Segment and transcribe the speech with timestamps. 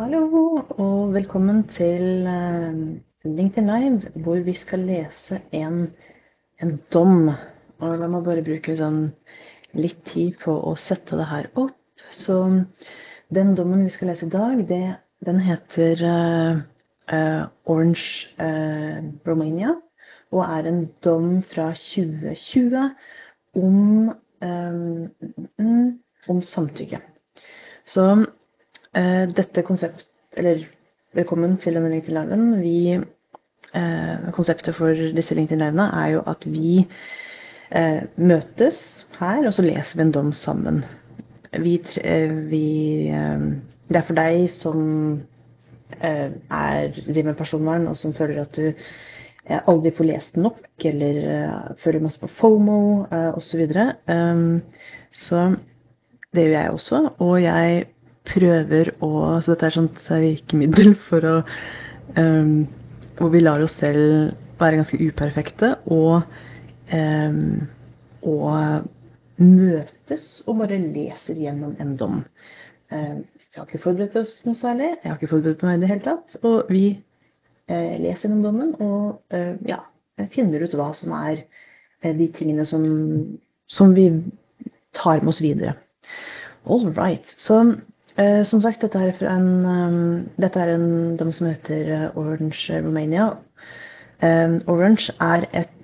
[0.00, 0.20] Hallo,
[0.80, 2.76] og velkommen til uh,
[3.24, 5.90] LinkedIn Live, hvor vi skal lese en,
[6.62, 7.28] en dom.
[7.84, 9.10] Og la meg bare bruke sånn
[9.76, 11.76] litt tid på å sette det her opp.
[12.16, 12.38] Så
[13.28, 14.80] den dommen vi skal lese i dag, det,
[15.28, 16.64] den heter uh,
[17.12, 18.32] uh, Orange
[19.28, 19.76] Romania.
[20.32, 22.88] Og er en dom fra 2020
[23.68, 24.12] om,
[24.48, 27.04] um, om samtykke.
[27.84, 28.39] Så Eh,
[28.94, 30.06] dette konsept,
[30.36, 30.64] eller
[31.14, 33.04] velkommen til denne LinkedIn-liven.
[33.70, 36.80] Eh, konseptet for disse LinkedIn-livene er jo at vi
[37.70, 40.82] eh, møtes her, og så leser vi en dom sammen.
[41.52, 41.76] Vi,
[42.50, 42.66] vi,
[43.90, 44.82] det er for deg som
[46.00, 48.72] er, driver med personvern, og som føler at du
[49.66, 53.40] aldri får lest nok, eller føler masse på FOMO osv.
[53.42, 53.86] Så, videre.
[55.10, 55.46] så
[56.34, 57.00] det gjør jeg også.
[57.18, 57.86] Og jeg
[58.28, 61.34] prøver å Så dette er sånt virkemiddel for å
[62.16, 62.54] um,
[63.18, 66.26] Hvor vi lar oss selv være ganske uperfekte og,
[66.92, 67.68] um,
[68.28, 68.88] og
[69.40, 72.18] møtes og bare leser gjennom en dom.
[72.92, 73.22] Um,
[73.56, 74.90] har ikke forberedt oss noe særlig.
[74.98, 76.36] Jeg har ikke forberedt meg i det hele tatt.
[76.44, 76.82] Og vi
[77.72, 79.80] uh, leser gjennom dommen og uh, ja,
[80.34, 81.40] finner ut hva som er
[82.04, 82.84] uh, de tingene som,
[83.64, 84.10] som vi
[84.96, 85.78] tar med oss videre.
[86.68, 87.32] All right.
[87.40, 87.89] Så Eh,
[88.44, 90.00] som sagt, dette er, en, um,
[90.40, 93.30] dette er en dom som heter uh, Orange Romania.
[94.20, 95.76] Um, Orange er et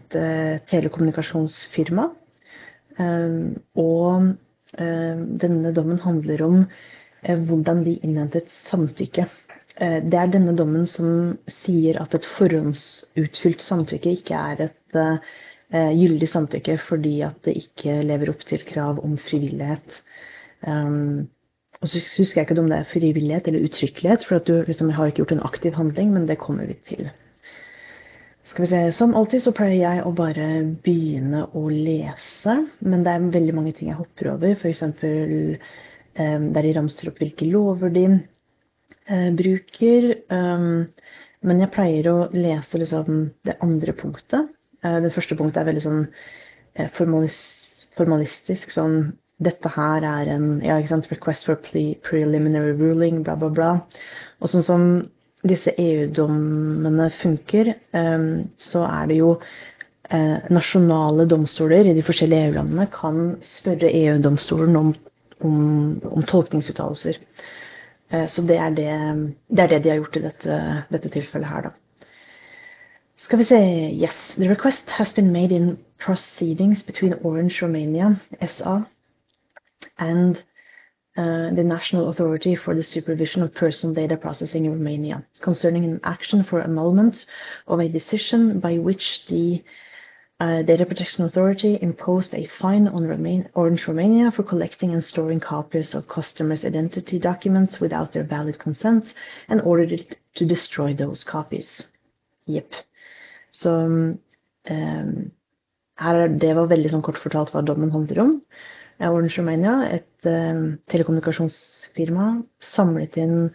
[0.70, 2.04] telekommunikasjonsfirma.
[3.82, 4.28] Og
[5.42, 6.60] denne dommen handler om
[7.48, 9.26] hvordan de innhentet samtykke.
[9.76, 15.00] Det er denne dommen som sier at et forhåndsutfylt samtykke ikke er et
[15.98, 20.00] gyldig samtykke fordi at det ikke lever opp til krav om frivillighet.
[20.62, 21.26] Um,
[21.80, 24.90] og så husker jeg ikke om det er frivillighet eller uttrykkelighet, for at du liksom
[24.96, 27.10] har ikke gjort en aktiv handling, men det kommer vi til.
[28.46, 30.46] Skal vi se, Som alltid så pleier jeg å bare
[30.84, 34.54] begynne å lese, men det er veldig mange ting jeg hopper over.
[34.54, 34.82] F.eks.
[36.16, 38.06] Eh, der de ramser opp hvilke lover de
[39.10, 40.12] eh, bruker.
[40.30, 40.86] Um,
[41.46, 44.48] men jeg pleier å lese liksom det andre punktet.
[44.82, 46.02] Eh, det første punktet er veldig sånn
[46.78, 48.72] eh, formalistisk.
[48.72, 49.00] sånn
[49.42, 53.70] dette her er en ja, ikke sant, request for preliminary ruling, bla, bla, bla.
[54.40, 54.86] Og sånn som
[55.46, 62.88] disse EU-dommene funker, um, så er det jo uh, nasjonale domstoler i de forskjellige EU-landene
[62.94, 64.94] kan spørre EU-domstolen om,
[65.44, 65.60] om,
[66.08, 67.20] om tolkningsuttalelser.
[68.14, 68.90] Uh, så det er det,
[69.52, 70.60] det er det, de har gjort i dette,
[70.96, 71.76] dette tilfellet her, da.
[73.26, 73.58] Skal vi se
[73.96, 74.16] Yes.
[74.36, 78.12] The request has been made in proceedings between Orange Romania
[78.44, 78.84] SA
[79.98, 80.42] and
[81.16, 86.00] uh, the National Authority for the Supervision of Personal Data Processing in Romania concerning an
[86.04, 87.24] action for annulment
[87.66, 89.64] of a decision by which the
[90.40, 95.94] uh, Data Protection Authority imposed a fine on Orange Romania for collecting and storing copies
[95.94, 99.14] of customers' identity documents without their valid consent
[99.48, 101.82] and ordered it to destroy those copies.
[102.46, 102.74] Jepp.
[103.52, 104.18] Så um,
[105.96, 108.32] her, det var veldig sånn kort fortalt hva dommen handler om.
[109.00, 113.50] Orange Romania, et uh, telekommunikasjonsfirma, samlet inn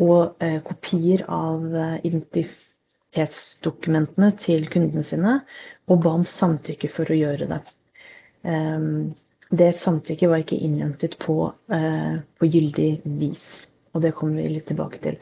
[0.00, 5.40] og uh, kopier av uh, identitetsdokumentene til kundene sine
[5.88, 7.60] og ba om samtykke for å gjøre det.
[9.50, 14.98] Det samtykket var ikke innhentet på, på, gyldig vis, og det kommer vi litt tilbake
[15.02, 15.16] til.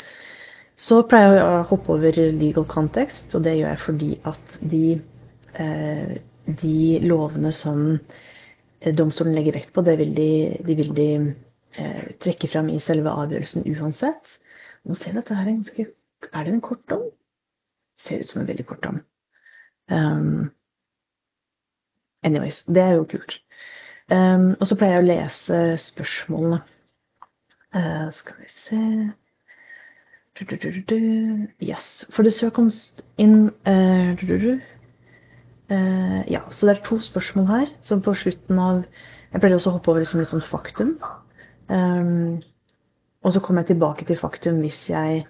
[0.77, 5.01] Så pleier jeg å hoppe over legal context, og det gjør jeg fordi at de,
[6.61, 8.28] de lovene som Eh,
[8.99, 10.31] domstolen legger vekt på, det vil de,
[10.67, 11.09] de, vil de
[11.79, 14.39] eh, trekke fram i selve avgjørelsen uansett.
[14.85, 15.87] Nå ser jeg at dette er en ganske
[16.35, 17.03] Er det en kort dom?
[18.03, 18.97] Ser ut som en veldig kort dom.
[19.91, 20.51] Um,
[22.23, 23.39] anyways, det er jo kult.
[24.11, 26.59] Um, og så pleier jeg å lese spørsmålene.
[27.75, 28.83] Uh, skal vi se
[31.61, 32.05] Yes.
[32.11, 34.15] For the circumst in Uh,
[35.69, 38.85] ja, så det er to spørsmål her som på slutten av
[39.29, 40.95] Jeg pleier også å hoppe over liksom litt sånn faktum.
[41.69, 42.39] Um,
[43.21, 45.27] og så kommer jeg tilbake til faktum hvis jeg,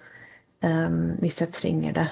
[0.63, 2.07] um, hvis jeg trenger det.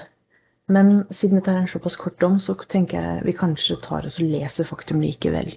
[0.68, 4.18] Men siden dette er en såpass kort dom, så tenker jeg vi kanskje tar oss
[4.20, 5.54] og leser faktum likevel.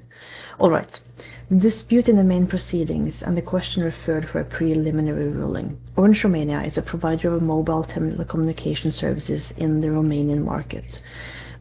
[0.59, 1.01] All right.
[1.50, 5.77] Dispute in the main proceedings and the question referred for a preliminary ruling.
[5.97, 11.01] Orange Romania is a provider of mobile telecommunication services in the Romanian market.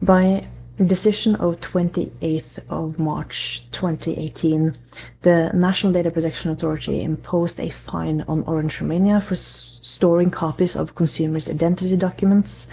[0.01, 0.47] By
[0.85, 4.77] decision of 28th of March 2018,
[5.21, 10.95] the National Data Protection Authority imposed a fine on Orange Romania for storing copies of
[10.95, 12.67] consumers' identity documents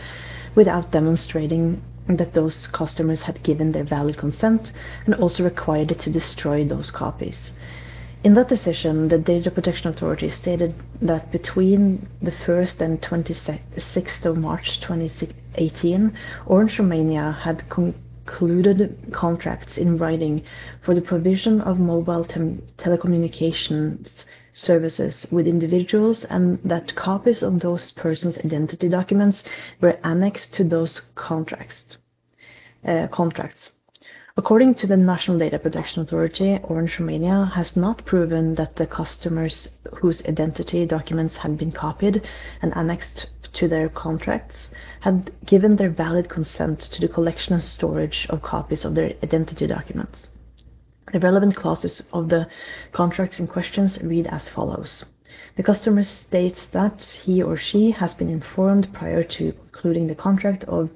[0.54, 4.72] without demonstrating that those customers had given their valid consent
[5.04, 7.50] and also required it to destroy those copies.
[8.24, 14.36] In that decision, the Data Protection Authority stated that between the 1st and 26th of
[14.36, 16.12] March 2018,
[16.46, 20.42] Orange Romania had concluded contracts in writing
[20.80, 28.38] for the provision of mobile telecommunications services with individuals and that copies of those persons'
[28.38, 29.44] identity documents
[29.80, 31.98] were annexed to those contracts.
[32.84, 33.70] Uh, contracts.
[34.38, 39.66] According to the National Data Protection Authority, Orange Romania has not proven that the customers
[39.96, 42.22] whose identity documents had been copied
[42.62, 44.68] and annexed to their contracts
[45.00, 49.66] had given their valid consent to the collection and storage of copies of their identity
[49.66, 50.28] documents.
[51.12, 52.46] The relevant clauses of the
[52.92, 55.04] contracts in questions read as follows.
[55.56, 60.62] The customer states that he or she has been informed prior to concluding the contract
[60.64, 60.90] of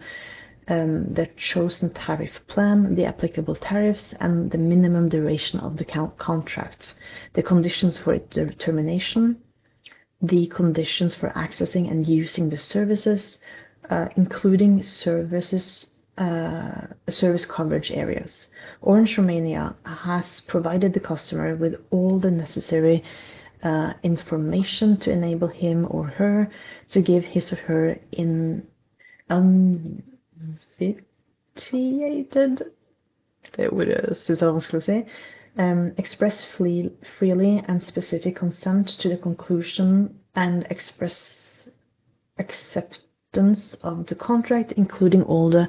[0.77, 5.85] the chosen tariff plan, the applicable tariffs, and the minimum duration of the
[6.19, 6.95] contract,
[7.35, 9.37] the conditions for its termination,
[10.23, 13.39] the conditions for accessing and using the services,
[13.91, 15.89] uh, including services
[16.19, 18.47] uh, service coverage areas.
[18.83, 23.03] Orange Romania has provided the customer with all the necessary
[23.63, 26.51] uh, information to enable him or her
[26.91, 28.67] to give his or her in
[29.31, 30.03] um,
[31.55, 32.65] vitiated
[33.57, 35.03] Det ordet syns jeg var.
[35.59, 41.69] Um, express free, freely and specific consent to the conclusion and express
[42.39, 45.67] acceptance of the contract, including all the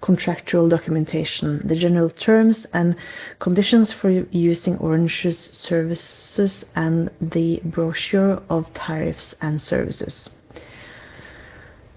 [0.00, 2.94] contractual documentation, the general terms and
[3.38, 10.30] conditions for using Orange's services, and the brochure of tariffs and services.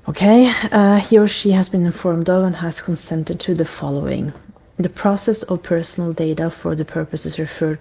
[0.05, 4.33] Okay, uh, he or she has been informed of and has consented to the following.
[4.77, 7.79] The process of personal data for the purposes referred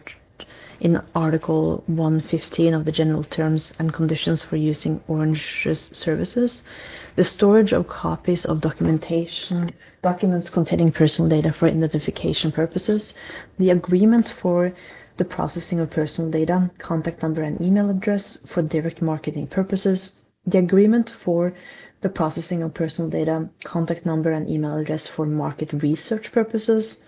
[0.78, 6.62] in Article 115 of the General Terms and Conditions for using Orange's services,
[7.16, 9.72] the storage of copies of documentation,
[10.04, 13.14] documents containing personal data for identification purposes,
[13.58, 14.72] the agreement for
[15.16, 20.12] the processing of personal data, contact number and email address for direct marketing purposes,
[20.46, 21.52] the agreement for
[22.02, 26.98] the processing of personal data, contact number, and email address for market research purposes.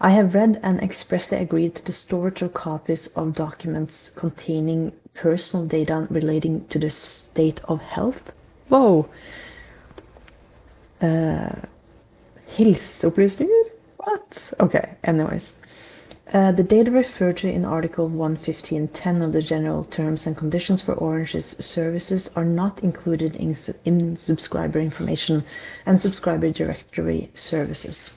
[0.00, 5.66] I have read and expressly agreed to the storage of copies of documents containing personal
[5.66, 8.32] data relating to the state of health.
[8.68, 9.08] Whoa!
[11.00, 11.54] Uh,
[12.56, 13.70] helseopplysninger?
[13.98, 14.26] What?
[14.60, 15.52] Okay, anyways.
[16.32, 20.94] Uh, the data referred to in Article 115.10 of the General Terms and Conditions for
[20.94, 25.44] Orange's services are not included in, subscriber information
[25.84, 28.10] and subscriber directory services.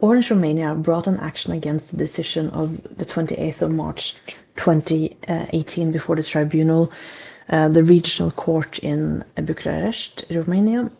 [0.00, 4.16] Orange Romania brought an action against the decision of the 28th of March
[4.56, 6.90] 2018 before the tribunal,
[7.50, 10.90] uh, the regional court in Bucharest, Romania.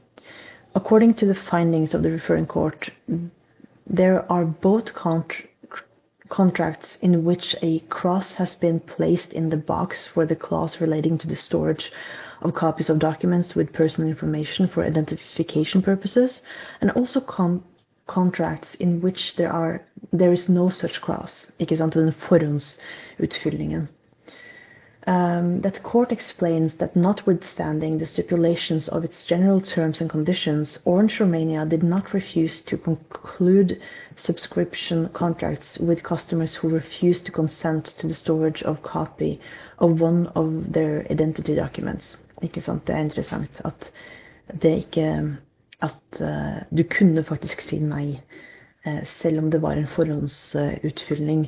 [0.76, 2.90] According to the findings of the referring court,
[3.88, 5.49] there are both contracts
[6.30, 11.18] contracts in which a cross has been placed in the box for the clause relating
[11.18, 11.92] to the storage
[12.40, 16.40] of copies of documents with personal information for identification purposes,
[16.80, 17.62] and also con
[18.06, 19.82] contracts in which there are
[20.12, 23.88] there is no such clause, ikke sant, den forhåndsutfyllingen.
[25.06, 31.20] Um, that court explains that notwithstanding the stipulations of its general terms and conditions, Orange
[31.20, 33.80] Romania did not refuse to conclude
[34.16, 39.40] subscription contracts with customers who refused to consent to the storage of copy
[39.78, 42.18] of one of their identity documents.
[42.42, 42.86] Ikke sant?
[42.86, 43.90] Det er interessant at
[44.62, 45.36] det ikke
[45.82, 48.20] At uh, du kunne faktisk si nei,
[48.86, 51.46] uh, selv om det var en forhåndsutfylling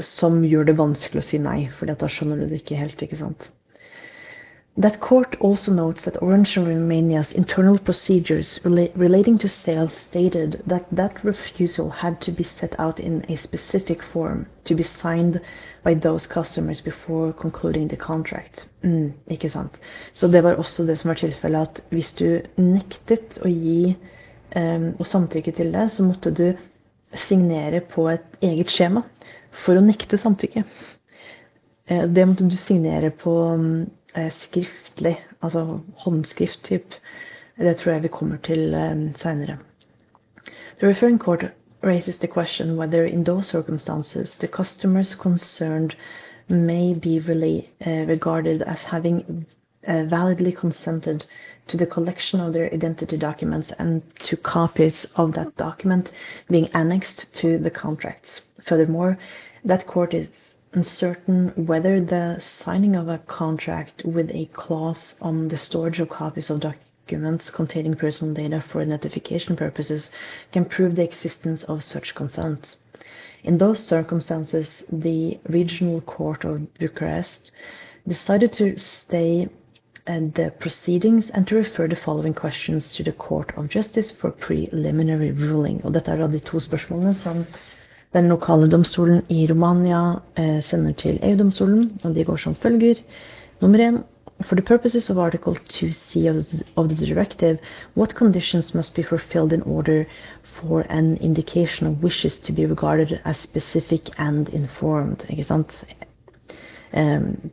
[0.00, 3.20] som gjør det vanskelig å si nei, for da skjønner du det ikke helt, ikke
[3.20, 3.50] sant?
[4.74, 10.86] That court also notes that Orange Romania's internal procedures rela relating to sales stated that
[10.90, 15.42] that refusal had to be set out in a specific form to be signed
[15.84, 18.66] by those customers before concluding the contract.
[18.82, 19.76] Mm, ikke sant?
[20.14, 23.94] Så det var også det som var tilfellet, at hvis du nektet å gi
[24.56, 26.52] um, og samtykke til det, så måtte du
[27.28, 29.04] signere på et eget skjema
[29.64, 30.64] for å nekte samtykke.
[31.86, 33.34] Eh, det måtte du signere på
[34.14, 36.94] eh, skriftlig, altså håndskrift typ.
[37.58, 39.58] Det tror jeg vi kommer til eh, seinere.
[40.80, 41.44] The referring court
[41.82, 45.94] raises the question whether in those circumstances the customers concerned
[46.48, 49.46] may be really, regarded as having
[49.86, 51.24] validly consented
[51.68, 56.12] to the collection of their identity documents and to copies of that document
[56.50, 58.40] being annexed to the contracts.
[58.66, 59.18] Furthermore,
[59.64, 60.28] that court is
[60.72, 66.50] uncertain whether the signing of a contract with a clause on the storage of copies
[66.50, 70.10] of documents containing personal data for identification purposes
[70.52, 72.76] can prove the existence of such consent.
[73.44, 77.50] In those circumstances, the Regional Court of Bucharest
[78.06, 79.48] decided to stay
[80.06, 85.30] the proceedings and to refer the following questions to the Court of Justice for preliminary
[85.30, 85.80] ruling.
[85.84, 87.44] Og dette er da de to spørsmålene som
[88.12, 92.94] den lokale domstolen i Romania eh, sender til EU-domstolen, og de går som følger.
[93.60, 94.02] Nummer én.
[94.42, 97.58] For the purposes of Article 2C of the, of the directive,
[97.94, 100.04] what conditions must be fulfilled in order
[100.42, 105.24] for an indication of wishes to be regarded as specific and informed?
[105.30, 105.84] Ikke sant?
[106.92, 107.50] Um,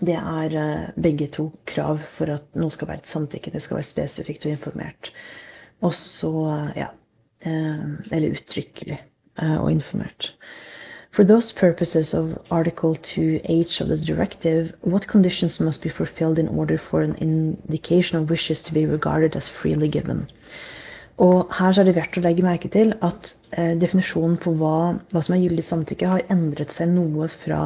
[0.00, 3.52] det er uh, begge to krav for at noe skal være et samtykke.
[3.54, 5.12] Det skal være spesifikt og informert.
[5.82, 6.32] Og så,
[6.76, 6.88] ja
[7.46, 9.02] uh, Eller uttrykkelig
[9.38, 10.32] og informert.
[11.12, 16.48] For those purposes of Article 2H of the directive, what conditions must be fulfilled in
[16.48, 20.30] order for an indication of wishes to be regarded as freely given?
[21.18, 25.22] Og her er det verdt å legge merke til at eh, definisjonen på hva, hva,
[25.24, 27.62] som er gyldig samtykke, har endret seg noe fra,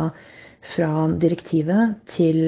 [0.63, 2.39] fra, direktivet til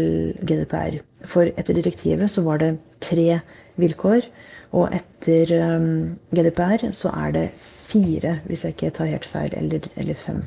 [0.47, 1.01] GDPR.
[1.31, 3.41] For etter direktivet så var det tre
[3.81, 4.27] vilkår,
[4.75, 5.89] og etter um,
[6.35, 7.47] GDPR så er det
[7.91, 10.45] fire, hvis jeg ikke tar helt feil, eller, eller fem.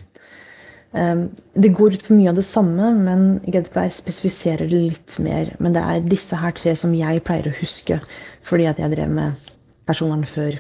[0.96, 5.54] Um, det går ut på mye av det samme, men GDPR spesifiserer det litt mer.
[5.60, 8.00] Men det er disse her tre som jeg pleier å huske,
[8.48, 9.52] fordi at jeg drev med
[9.88, 10.60] personvern før,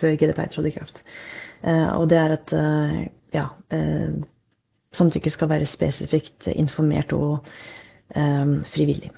[0.00, 1.02] før GDPR trådte i kraft.
[1.62, 3.00] Uh, og det er at uh,
[3.34, 4.20] ja, uh,
[4.96, 7.44] samtykke skal være spesifikt informert og
[8.16, 9.10] um, frivillig.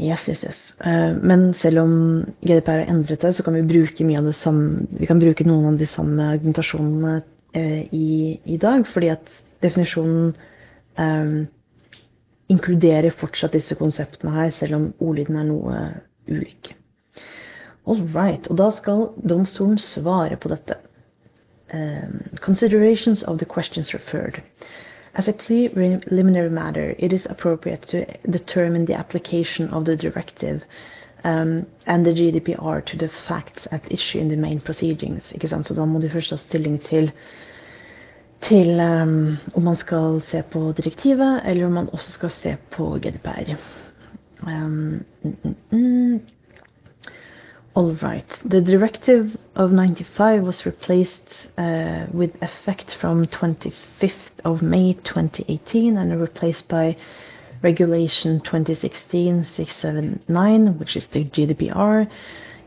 [0.00, 0.60] Yes, yes, yes.
[1.20, 1.90] men selv om
[2.40, 5.44] GDPR har endret det, så kan vi bruke mye av det samme, vi kan bruke
[5.44, 7.18] noen av de samme argumentasjonene
[7.92, 10.32] i, i dag, fordi at definisjonen
[10.96, 11.34] um,
[12.52, 15.82] inkluderer fortsatt disse konseptene her, selv om ordlyden er noe
[16.30, 16.72] ulik.
[17.86, 18.46] All right.
[18.50, 20.78] Og da skal domstolen svare på dette.
[21.72, 24.42] Um, considerations of the questions referred.
[25.14, 30.62] As a preliminary matter, it is appropriate to determine the application of the directive
[31.24, 35.32] um, and the GDPR to the facts at issue in the main proceedings.
[35.32, 35.66] Ikke sant?
[35.66, 37.12] Så da må du først ta stilling til,
[38.40, 42.98] til um, om man skal se på direktivet, eller om man også skal se på
[42.98, 43.56] GDPR.
[44.42, 46.20] Um, mm, mm, mm.
[47.74, 48.26] All right.
[48.44, 54.12] The directive of 95 was replaced uh, with effect from 25th
[54.44, 56.98] of May 2018 and replaced by
[57.62, 62.10] Regulation 2016-679, which is the GDPR,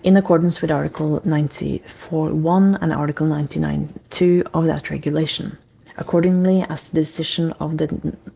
[0.02, 5.56] in accordance with Article 94.1 and Article 99.2 of that regulation.
[5.98, 7.88] Accordingly, as the decision of the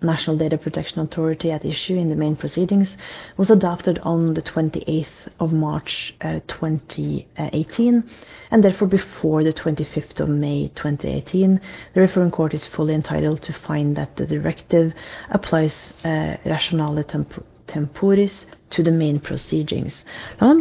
[0.01, 2.95] National Data Protection Authority at issue in the main proceedings
[3.35, 8.03] was adopted on the 28th of March uh, 2018,
[8.51, 11.59] and therefore before the 25th of May 2018,
[11.93, 14.93] the referring court is fully entitled to find that the directive
[15.29, 20.05] applies uh, ratione temp temporis to the main proceedings.
[20.39, 20.53] La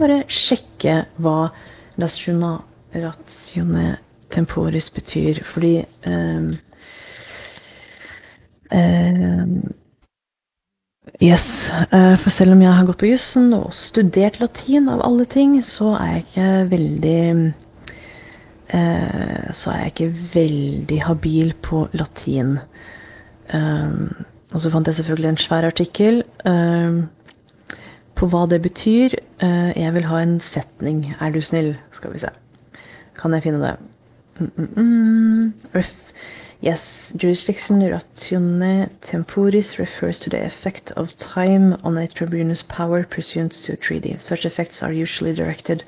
[2.95, 3.99] ratione
[4.31, 6.59] temporis betyr, fordi um,
[11.23, 11.45] yes.
[11.93, 15.59] Uh, for selv om jeg har gått på jussen og studert latin av alle ting,
[15.65, 17.23] så er jeg ikke veldig
[18.75, 22.59] uh, Så er jeg ikke veldig habil på latin.
[23.49, 26.23] og så fant jeg selvfølgelig en svær artikkel
[28.15, 29.15] på hva det betyr.
[29.41, 31.15] jeg vil ha en setning.
[31.21, 31.79] Er du snill?
[31.93, 32.29] Skal vi se.
[33.17, 33.77] Kan jeg finne det?
[34.39, 35.85] Mm -mm.
[36.61, 43.53] Yes, jurisdiction ratione temporis refers to the effect of time on a tribunal's power pursuant
[43.53, 44.17] to a treaty.
[44.19, 45.85] Such effects are usually directed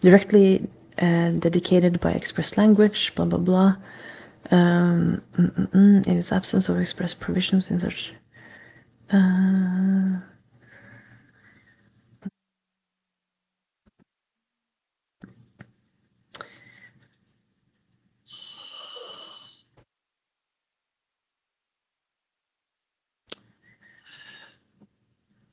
[0.00, 0.66] directly
[0.96, 3.76] uh, dedicated by express language, blah blah blah.
[4.50, 8.14] Um, mm, mm, mm, in its absence of express provisions in such.
[9.12, 10.20] Uh,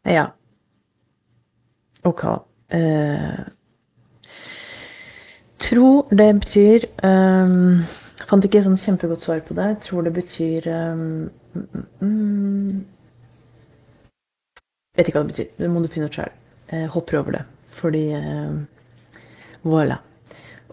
[0.05, 0.25] Ja.
[2.03, 2.23] OK.
[2.73, 3.45] Uh,
[5.59, 7.81] tror det betyr um,
[8.19, 9.67] Jeg fant ikke sånn kjempegodt svar på det.
[9.73, 11.03] Jeg tror det betyr um,
[12.01, 12.83] mm,
[14.95, 15.49] Vet ikke hva det betyr.
[15.59, 16.33] Det må du finne ut sjøl.
[16.71, 17.45] Jeg hopper over det.
[17.79, 18.61] Fordi uh,
[19.65, 19.99] Voilà.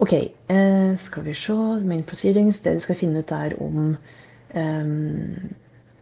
[0.02, 0.12] OK,
[0.52, 1.56] uh, skal vi se.
[1.88, 2.60] Main proceedings.
[2.60, 3.96] Det vi skal finne ut, er om um,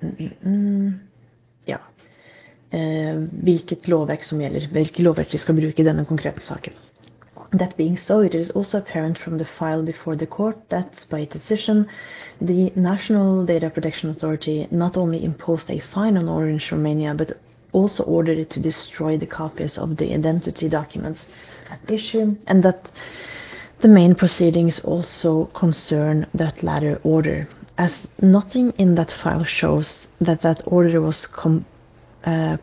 [0.03, 0.93] mm, mm,
[1.69, 1.79] Ja.
[2.73, 4.69] Uh, hvilket lovverk som gjelder.
[4.71, 6.77] Hvilke lovverk vi skal bruke i denne konkrete saken.
[7.51, 11.25] That being so, it is also apparent from the file before the court that, by
[11.25, 11.89] decision,
[12.41, 17.41] the National Data Protection Authority not only imposed a fine on Orange Romania, but
[17.73, 21.27] also ordered it to destroy the copies of the identity documents
[21.71, 22.89] at issue, and that
[23.81, 30.43] the main proceedings also concern that latter order, as nothing in that file shows that
[30.43, 31.67] that order was complied
[32.25, 32.57] uh,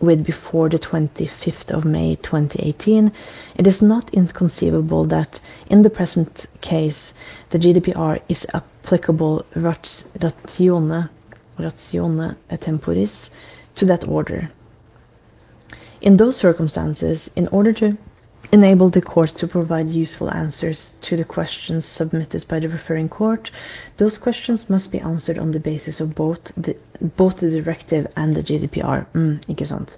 [0.00, 3.12] with before the 25th of May 2018,
[3.56, 7.12] it is not inconceivable that in the present case
[7.50, 11.10] the GDPR is applicable ratione,
[11.58, 13.28] ratione temporis
[13.74, 14.50] to that order.
[16.00, 17.98] In those circumstances, in order to
[18.52, 23.50] enable the court to provide useful answers to the questions submitted by the referring court,
[23.98, 26.76] those questions must be answered on the basis of both the,
[27.16, 29.06] both the directive and the GDPR.
[29.14, 29.96] Mm, ikke sant?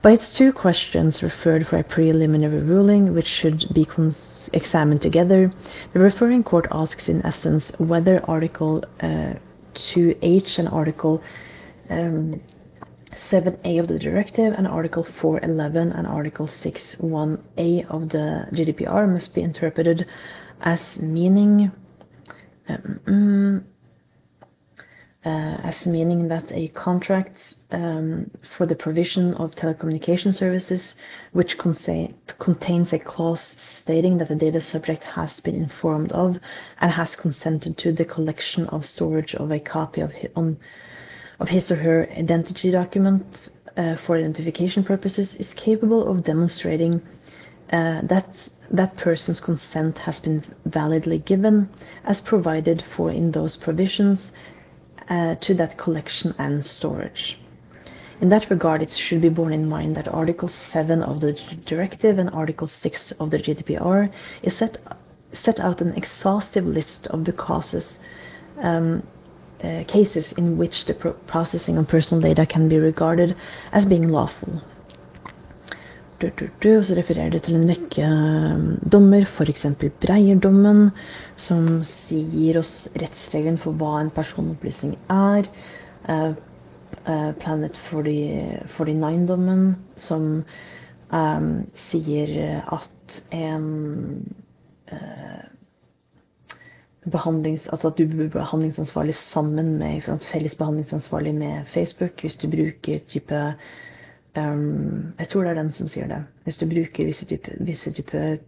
[0.00, 3.86] By its two questions referred for a preliminary ruling, which should be
[4.52, 5.52] examined together,
[5.92, 9.34] the referring court asks in essence whether Article uh,
[9.74, 11.20] 2H and Article
[11.90, 12.40] um,
[13.30, 19.42] 7a of the directive and Article 411 and Article 61a of the GDPR must be
[19.42, 20.06] interpreted
[20.60, 21.70] as meaning
[22.68, 23.64] um,
[25.24, 30.94] uh, as meaning that a contract um, for the provision of telecommunication services
[31.32, 36.36] which contains a clause stating that the data subject has been informed of
[36.80, 40.56] and has consented to the collection of storage of a copy of his, on
[41.38, 47.00] of his or her identity document uh, for identification purposes is capable of demonstrating
[47.72, 48.28] uh, that
[48.70, 51.68] that person's consent has been validly given
[52.04, 54.32] as provided for in those provisions
[55.08, 57.38] uh, to that collection and storage.
[58.20, 61.32] In that regard, it should be borne in mind that Article 7 of the
[61.64, 64.76] directive and Article 6 of the GDPR is set,
[65.32, 68.00] set out an exhaustive list of the causes
[68.60, 69.02] um,
[69.62, 73.36] uh, cases in which the pro processing of personal data can be regarded
[73.72, 74.62] as being lawful.
[76.18, 79.66] Du, du, du, så refererer det til en rekke um, dommer, f.eks.
[80.02, 80.88] Breierdommen,
[81.38, 85.46] som gir oss rettsregelen for hva en personopplysning er.
[86.08, 86.32] Uh,
[87.06, 89.62] uh, Planet 49-dommen,
[89.94, 90.26] som
[91.12, 91.52] um,
[91.86, 92.34] sier
[92.66, 93.70] at en
[94.90, 95.46] uh,
[97.06, 102.48] behandlings, altså at du blir behandlingsansvarlig sammen med sant, felles behandlingsansvarlig med Facebook hvis du
[102.50, 103.54] bruker type
[104.36, 106.24] um, Jeg tror det er den som sier det.
[106.44, 108.38] Hvis du bruker visse type, visse type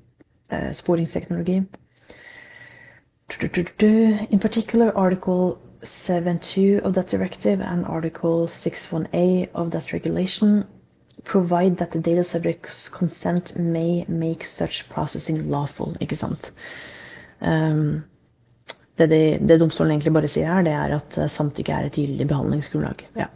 [0.52, 1.62] uh, sporingsteknologi.
[4.30, 10.64] In particular, Article 7.2 of that directive and Article 6.1a of that regulation
[11.24, 15.96] provide that the data subject's consent may make such processing lawful.
[16.00, 16.52] Ikke sant?
[17.40, 18.04] Um,
[19.00, 21.98] det, de, det domstolen egentlig bare sier her, det er at eh, samtykke er et
[21.98, 23.06] gyldig behandlingsgrunnlag.
[23.16, 23.30] Ja.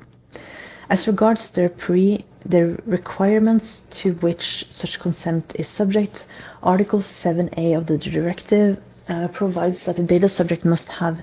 [0.88, 6.26] As regards the, pre, the requirements to which such consent is subject,
[6.62, 8.76] Article 7a of the directive
[9.08, 11.18] uh, provides that the data subject must have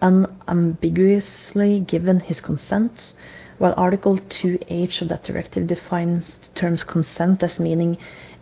[0.00, 3.14] unambiguously given his consent,
[3.58, 7.98] while Article 2h of that directive defines the terms consent as meaning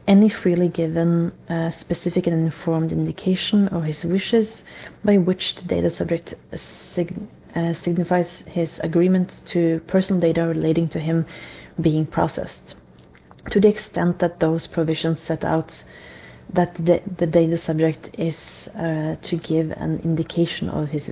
[0.06, 4.62] any freely given uh, specific and informed indication of his wishes
[5.04, 6.34] by which the data subject
[6.94, 7.14] sig
[7.54, 11.24] uh, signifies his agreement to personal data relating to him
[11.80, 12.74] being processed.
[13.50, 15.82] To the extent that those provisions set out
[16.52, 21.08] that the, the data subject is uh, to give an indication of his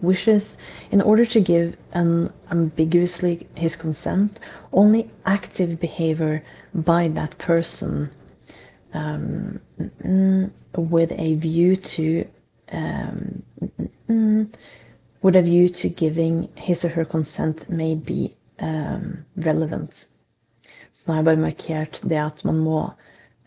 [0.00, 0.56] wishes
[0.90, 4.40] in order to give unambiguously his consent,
[4.72, 6.42] only active behavior
[6.74, 8.10] by that person
[8.94, 9.60] um,
[10.76, 12.24] with a view to
[12.72, 13.42] um,
[15.22, 20.06] with a view to giving his or her consent may be um, relevant.
[20.94, 22.90] Så nå har jeg bare markert det at man må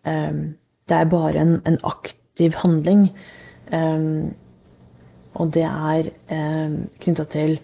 [0.05, 0.55] um,
[0.89, 3.09] Det er bare en, en aktiv handling.
[3.73, 4.35] Um,
[5.33, 7.59] og det er um, knytta til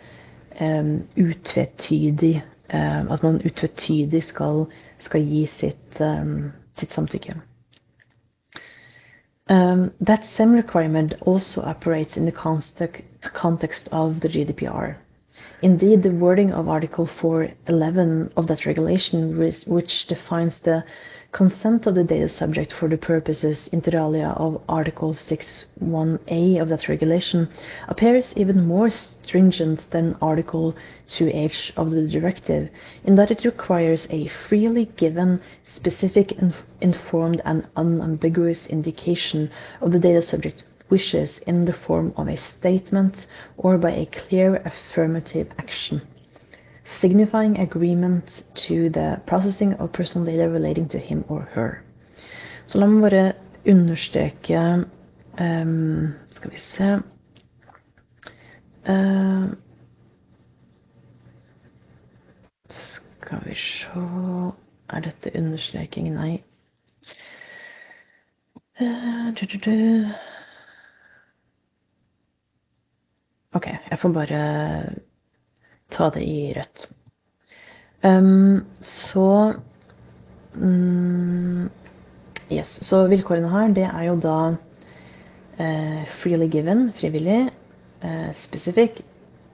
[0.61, 4.65] um, utvetydig At man utvetydig skal,
[4.99, 6.01] skal gi sitt,
[6.79, 7.33] sitt samtykke.
[9.51, 14.95] Um, that same requirement also operates in the context of the GDPR.
[15.63, 20.83] Indeed, the wording of Article 411 of that regulation, which defines the
[21.31, 26.87] consent of the data subject for the purposes inter alia of Article 6.1a of that
[26.87, 27.47] regulation,
[27.87, 30.75] appears even more stringent than Article
[31.07, 32.69] 2h of the directive,
[33.03, 36.37] in that it requires a freely given, specific,
[36.81, 39.49] informed, and unambiguous indication
[39.81, 43.25] of the data subject wishes in the form of a statement
[43.57, 46.01] or by a clear affirmative action,
[46.99, 51.83] signifying agreement to the processing of personal data relating to him or her.
[52.67, 53.33] Så la meg bare
[53.67, 54.85] understreke
[55.39, 56.93] um, Skal vi se
[58.87, 59.49] uh,
[62.69, 64.51] Skal vi se
[64.93, 66.13] Er dette understreking?
[66.13, 66.43] Nei.
[68.81, 70.05] Uh, du, du, du.
[73.53, 74.41] Ok, jeg får bare
[75.91, 76.89] ta det i rødt.
[78.03, 79.53] Um, så
[80.55, 81.69] um,
[82.51, 82.85] Yes.
[82.85, 87.51] Så vilkårene her, det er jo da uh, freely given, frivillig,
[88.03, 88.99] uh, specific,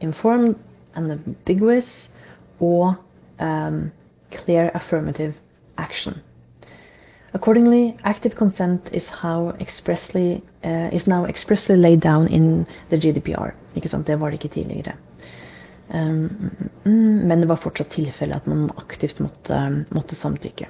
[0.01, 0.55] informed,
[0.95, 2.09] ambiguous
[2.59, 2.95] og
[3.41, 3.91] um,
[4.31, 5.33] clear affirmative
[5.77, 6.13] action.
[7.33, 13.51] Accordingly, active consent is how expressly uh, is now expressly laid down in the GDPR.
[13.75, 14.07] Ikke sant?
[14.07, 14.93] Det var det ikke tidligere.
[15.93, 16.51] Um,
[16.83, 20.67] men det var fortsatt tilfelle at man aktivt måtte, måtte samtykke.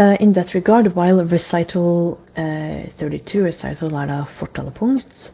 [0.00, 5.32] Uh, in that regard, while recital uh, 32, recital er da fortalepunkt,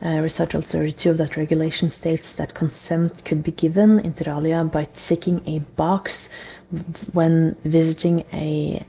[0.00, 4.86] uh, recital 32 of that regulation states that consent could be given inter alia by
[5.08, 6.28] ticking a box
[7.12, 8.84] when visiting a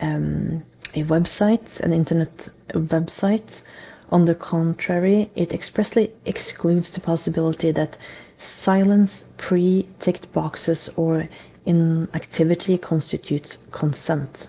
[0.00, 0.62] um,
[0.94, 3.62] a website, an internet website.
[4.10, 7.96] On the contrary, it expressly excludes the possibility that
[8.38, 11.28] silence pre-ticked boxes or
[11.66, 14.48] inactivity constitutes consent.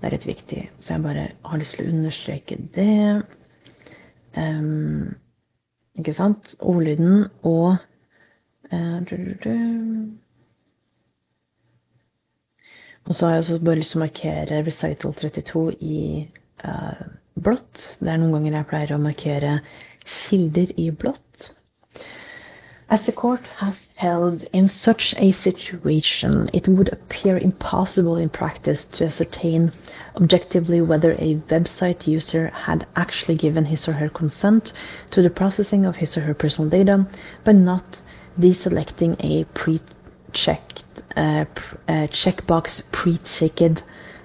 [0.00, 3.22] Det er litt viktig, så jeg bare har lyst til å understreke det.
[4.36, 5.14] Um,
[5.98, 6.56] ikke sant?
[6.58, 7.76] Ordlyden og
[8.72, 8.98] uh,
[13.06, 16.02] Og så har jeg også bare lyst til å markere recital 32 i
[16.64, 17.02] uh,
[17.34, 17.80] blått.
[17.98, 19.56] Det er noen ganger jeg pleier å markere
[20.04, 21.52] kilder i blått.
[22.92, 28.84] As the court has held, in such a situation, it would appear impossible in practice
[28.84, 29.72] to ascertain
[30.14, 34.74] objectively whether a website user had actually given his or her consent
[35.10, 37.06] to the processing of his or her personal data
[37.44, 37.96] by not
[38.38, 39.44] deselecting a
[40.32, 40.82] pre-checked
[41.16, 41.44] uh,
[41.88, 43.82] uh, checkbox pre-ticked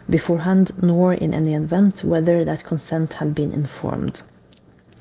[0.10, 4.22] beforehand, nor in any event whether that consent had been informed.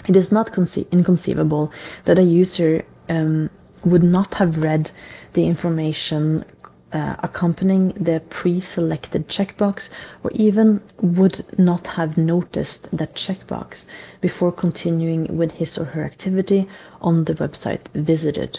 [0.08, 1.70] It is not conce- inconceivable
[2.04, 3.50] that a user um,
[3.84, 4.90] would not have read
[5.34, 6.44] the information
[6.92, 9.88] uh, accompanying the pre-selected checkbox
[10.24, 13.84] or even would not have noticed that checkbox
[14.20, 16.68] before continuing with his or her activity
[17.00, 18.58] on the website visited.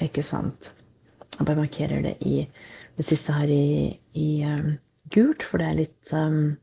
[0.00, 0.54] Ikke sant?
[1.38, 2.48] Jeg bare markerer det i
[2.96, 4.76] det siste her i, i um,
[5.14, 6.56] gult, for det er litt um,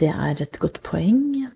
[0.00, 1.52] Det er et godt poeng.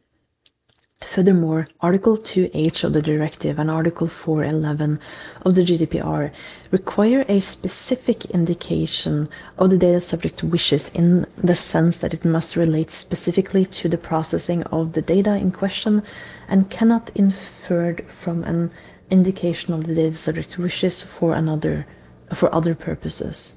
[1.15, 4.99] Furthermore, Article 2H of the Directive and Article 411
[5.43, 6.31] of the GDPR
[6.71, 12.57] require a specific indication of the data subject's wishes in the sense that it must
[12.57, 16.03] relate specifically to the processing of the data in question
[16.49, 18.71] and cannot inferred from an
[19.11, 21.87] indication of the data subject's wishes for another
[22.35, 23.55] for other purposes.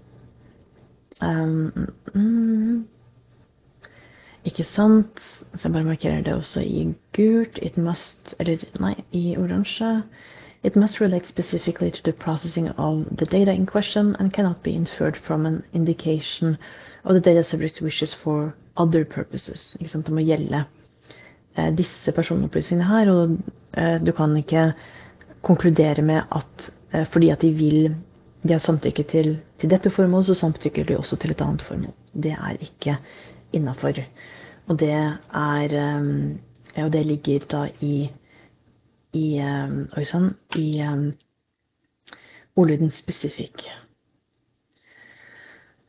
[1.21, 2.88] Um, mm,
[4.45, 5.19] ikke sant?
[5.55, 7.59] Så jeg bare markerer det også i gult.
[7.62, 10.03] It must Eller nei, i oransje.
[10.63, 14.71] It must relate specifically to the processing of the data in question and cannot be
[14.71, 16.57] inferred from an indication
[17.03, 19.75] of the data subject's wishes for other purposes.
[19.79, 20.05] Ikke sant?
[20.05, 20.65] Det må gjelde
[21.57, 23.38] eh, disse personopplysningene her, og
[23.77, 24.73] eh, du kan ikke
[25.41, 27.95] konkludere med at eh, fordi at de vil
[28.43, 31.93] de har samtykke til, til dette formålet, så samtykker de også til et annet formål.
[32.13, 32.95] Det er ikke
[33.54, 33.99] innafor.
[34.67, 35.73] Og det er
[36.78, 38.12] ja, Og det ligger da i
[39.13, 40.82] i um, Oi sann i
[42.56, 43.63] ordlyden spesifikk.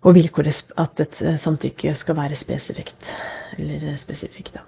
[0.01, 3.05] Og vilkåret at et samtykke skal være spesifikt.
[3.59, 4.65] Eller spesifikt, da.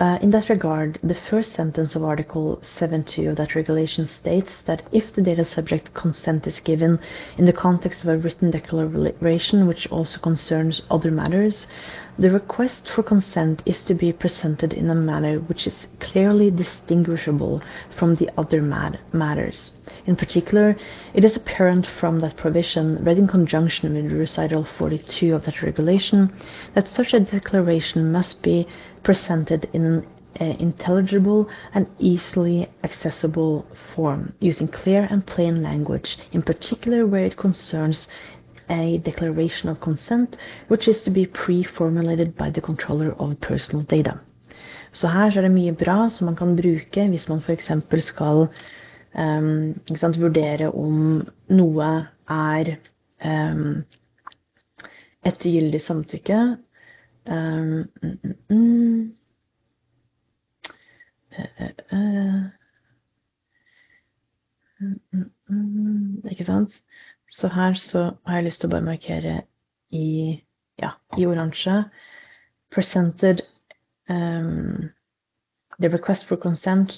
[0.00, 4.80] Uh, in that regard, the first sentence of Article 7.2 of that regulation states that
[4.92, 6.98] if the data subject consent is given
[7.36, 11.66] in the context of a written declaration which also concerns other matters,
[12.18, 17.60] the request for consent is to be presented in a manner which is clearly distinguishable
[17.94, 19.72] from the other matters.
[20.06, 20.76] In particular,
[21.14, 26.32] it is apparent from that provision, read in conjunction with recital 42 of that regulation,
[26.74, 28.66] that such a declaration must be
[29.02, 30.06] presented in an
[30.40, 37.36] uh, intelligible and easily accessible form, using clear and plain language, in particular where it
[37.36, 38.08] concerns
[38.70, 40.36] a declaration of consent,
[40.68, 44.20] which is to be pre-formulated by the controller of personal data.
[44.92, 47.70] Så her er det mye bra som man kan bruke hvis man f.eks.
[47.98, 48.48] skal
[49.14, 51.20] um, sant, vurdere om
[51.50, 51.90] noe
[52.30, 52.74] er
[53.24, 53.82] um,
[55.26, 56.40] et gyldig samtykke.
[57.30, 57.88] Um,
[58.48, 59.12] mm,
[65.48, 66.22] mm.
[66.30, 66.74] Ikke sant?
[67.30, 69.36] Så her så har jeg lyst til å bare markere
[69.94, 70.40] i,
[70.80, 71.84] ja, i oransje
[72.70, 73.42] Presented
[74.08, 74.90] um,
[75.80, 76.94] The request for consent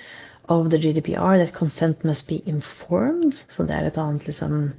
[0.50, 4.74] of the GDPR, that consent must be informed, så det er et annet liksom,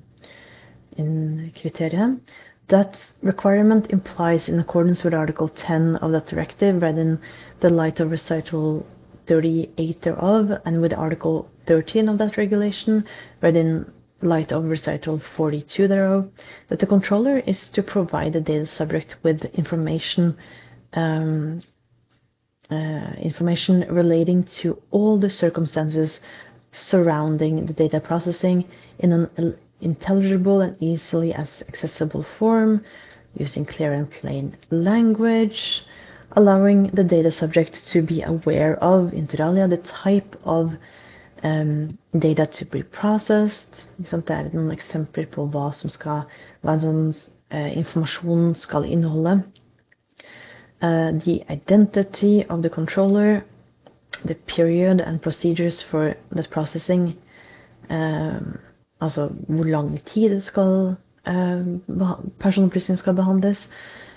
[1.54, 2.20] kriterium.
[2.68, 7.18] That requirement implies, in accordance with Article 10 of that directive, read in
[7.60, 8.84] the light of recital
[9.28, 13.04] 38 thereof, and with Article 13 of that regulation,
[13.40, 13.86] read in
[14.22, 16.30] light of recital 42 thereof,
[16.68, 20.36] that the controller is to provide the data subject with information
[20.94, 21.62] um,
[22.70, 26.20] uh, information relating to all the circumstances
[26.70, 28.64] surrounding the data processing
[28.98, 32.82] in an intelligible and easily accessible form,
[33.34, 35.84] using clear and plain language,
[36.32, 40.72] allowing the data subject to be aware of, inter alia, the type of
[41.42, 43.82] data to be processed.
[43.98, 47.02] Det er noen eksempler på hva en sånn
[47.50, 49.40] informasjon skal inneholde.
[50.82, 53.44] Uh, the identity of the controller,
[54.24, 57.16] the period and procedures for that processing,
[57.88, 58.58] um,
[59.00, 60.42] altså hvor lang tid
[61.26, 61.62] uh,
[62.40, 63.68] personopplysninger skal behandles,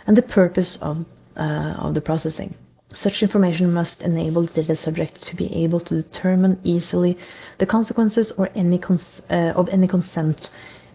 [0.08, 0.98] and the purpose of,
[1.38, 2.56] uh, of the processing.
[2.96, 7.18] Such information must enable the data subject to be able to determine easily
[7.60, 10.50] the consequences or any cons uh, of any consent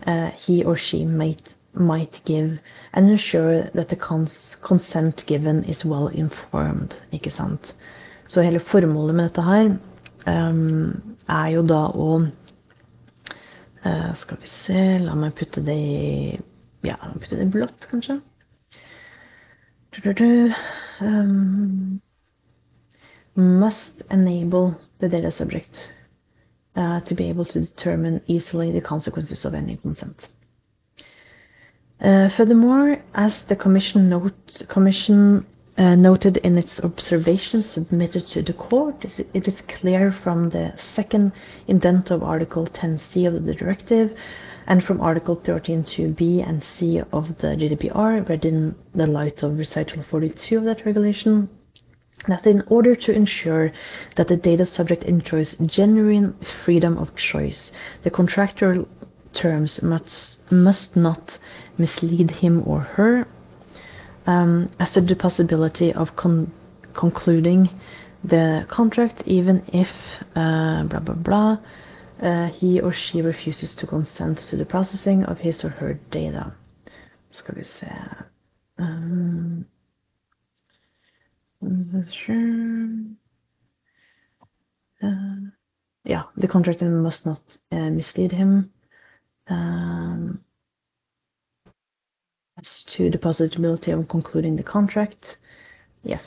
[0.06, 2.58] uh, he or she might might give,
[2.94, 6.94] and ensure that the cons consent given is well informed.
[7.12, 7.74] Ikke sant?
[8.28, 9.76] Så hele formålet med dette her
[10.26, 12.26] um, er jo da å
[13.80, 16.40] Uh, skal vi se La meg putte det i
[16.84, 18.18] Ja, putte det i blått, kanskje.
[21.00, 22.00] Um,
[23.34, 25.92] must enable the data subject
[26.76, 30.28] uh, to be able to determine easily the consequences of any consent.
[32.00, 35.46] Uh, furthermore, as the Commission, note, commission
[35.80, 41.32] uh, noted in its observations submitted to the court, it is clear from the second
[41.68, 44.14] indent of Article 10c of the directive
[44.66, 50.02] and from Article 13.2b and c of the GDPR, read in the light of recital
[50.02, 51.48] 42 of that regulation,
[52.28, 53.72] that in order to ensure
[54.16, 57.72] that the data subject enjoys genuine freedom of choice,
[58.04, 58.86] the contractual
[59.32, 61.38] terms must, must not
[61.78, 63.26] mislead him or her
[64.26, 66.52] um, as to the possibility of con
[66.94, 67.68] concluding
[68.24, 69.88] the contract even if
[70.34, 71.56] uh, blah blah blah
[72.22, 76.52] uh, he or she refuses to consent to the processing of his or her data.
[77.32, 77.86] Skal vi se
[78.78, 79.66] Um.
[85.02, 85.50] Uh,
[86.04, 88.72] yeah, the contractor must not uh, mislead him.
[89.48, 90.42] Um,
[92.60, 95.36] as to the possibility of concluding the contract,
[96.02, 96.22] yes.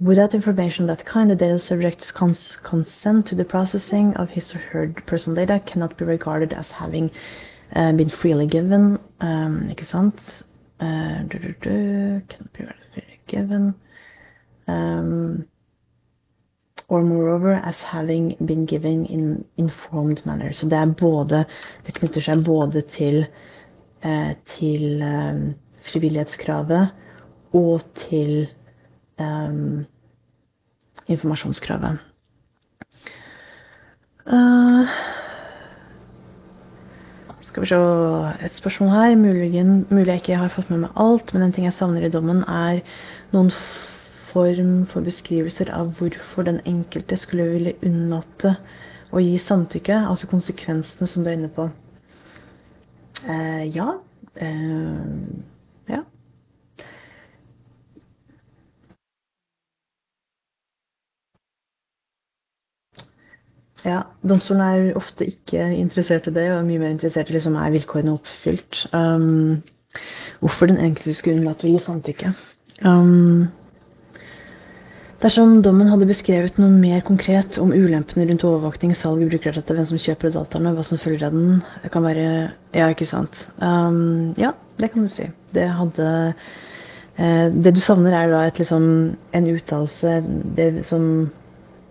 [0.00, 4.58] Without information that kind, the data subject's cons consent to the processing of his or
[4.58, 7.10] her personal data cannot be regarded as having
[7.74, 8.98] uh, been freely given.
[9.20, 9.74] Um?
[10.80, 13.74] Uh, cannot be freely given.
[14.68, 15.48] Um,
[16.88, 20.52] or moreover as having been given in informed manner.
[20.52, 21.44] Så det er både
[21.86, 23.26] Det knytter seg både til,
[24.58, 25.54] til um,
[25.88, 26.92] frivillighetskravet
[27.58, 28.48] og til
[29.18, 29.86] um,
[31.08, 31.98] informasjonskravet.
[37.48, 39.16] Skal vi se Et spørsmål her.
[39.16, 42.10] Mulig, mulig jeg ikke har fått med meg alt, men en ting jeg savner i
[42.12, 42.82] dommen, er
[43.32, 43.50] noen
[44.32, 48.54] form for beskrivelser av hvorfor den enkelte skulle ville unnlate
[49.10, 51.70] å gi samtykke, altså konsekvensene som du er inne på.
[53.26, 53.88] Uh, ja.
[54.40, 55.42] Uh,
[55.88, 56.02] ja.
[63.84, 67.56] Ja, domstolen er ofte ikke interessert i det, og er mye mer interessert i liksom,
[67.56, 68.84] er vilkårene oppfylt.
[68.92, 69.62] Um,
[70.40, 72.32] hvorfor den enkelte skulle unnlate å gi samtykke.
[72.86, 73.48] Um,
[75.22, 80.00] dersom dommen hadde beskrevet noe mer konkret om ulempene rundt overvåkning, salg, brukerdata, hvem som
[80.02, 81.60] kjøper dataene, hva som følger av den,
[81.92, 82.26] kan være
[82.76, 83.46] Ja, ikke sant.
[83.58, 85.26] Um, ja, det kan du si.
[85.54, 86.08] Det hadde
[87.16, 88.84] eh, Det du savner, er da et, liksom,
[89.34, 90.20] en uttalelse
[90.56, 91.28] det som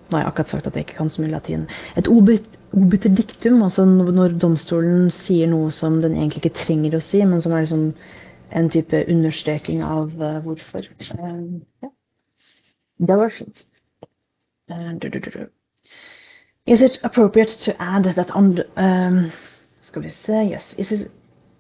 [0.08, 1.66] nå har jeg akkurat sagt at jeg ikke kan så mye latin.
[1.99, 7.20] Et obiter diktum, altså når domstolen sier noe som den egentlig ikke trenger å si,
[7.28, 7.89] men som er liksom
[8.56, 10.88] en type understreking av uh, hvorfor.
[11.20, 11.91] Um, ja.
[15.00, 15.50] Du, du,
[16.66, 19.32] Is it appropriate to add that on the, um,
[19.82, 20.74] Skal vi se Yes.
[20.78, 21.12] Is it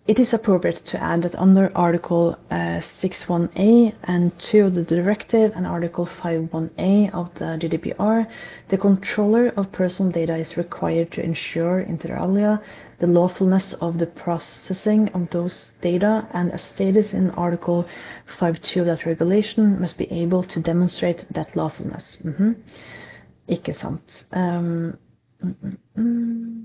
[0.07, 5.51] it is appropriate to add that under Article uh, 61A and 2 of the Directive
[5.53, 8.25] and Article 51A of the GDPR,
[8.69, 12.61] the controller of personal data is required to ensure, inter alia,
[12.99, 17.85] the lawfulness of the processing of those data, and as stated in Article
[18.39, 22.17] 5.2 of that regulation, must be able to demonstrate that lawfulness.
[22.23, 22.55] Mm -hmm.
[23.47, 24.25] Ikke sant.
[24.31, 24.97] Um,
[25.43, 26.56] mm, mm, mm.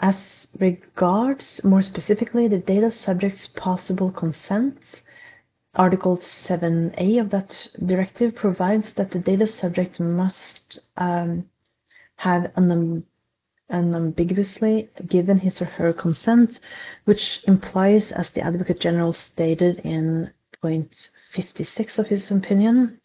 [0.00, 5.02] As regards, more specifically, the data subject's possible consent,
[5.74, 11.50] Article 7a of that directive provides that the data subject must um,
[12.16, 12.52] have
[13.70, 16.60] unambiguously given his or her consent,
[17.04, 20.30] which implies, as the Advocate General stated in
[20.62, 23.00] point 56 of his opinion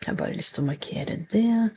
[0.00, 1.70] Jeg har bare lyst til å markere det,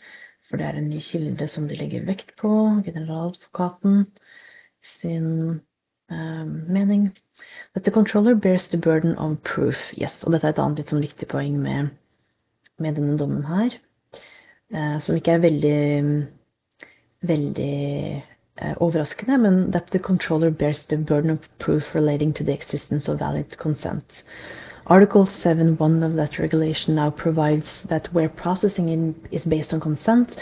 [0.47, 2.51] for det er en ny kilde som de legger vekt på,
[2.85, 4.05] generaladvokaten
[4.99, 5.61] sin
[6.09, 7.11] um, mening.
[7.73, 9.75] That the controller bears the burden of proof.
[9.97, 11.89] Yes, og dette er et annet litt sånn viktig poeng med,
[12.79, 13.79] med denne dommen her.
[14.73, 15.79] Uh, som ikke er veldig
[17.23, 18.23] veldig
[18.61, 23.07] uh, overraskende, men that the controller bears the burden of proof relating to the existence
[23.07, 24.23] of valid consent.
[24.87, 30.35] Article 7.1 of that regulation now provides that where processing in, is based on consent,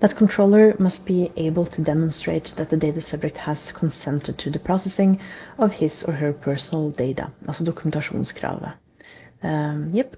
[0.00, 4.58] that controller must be able to demonstrate that the data subject has consented to the
[4.58, 5.18] processing
[5.58, 8.76] of his or her personal data, altså dokumentasjonskravet.
[9.42, 10.16] Um, yep.